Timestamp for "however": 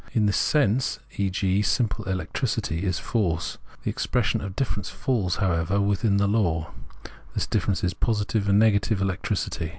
5.35-5.79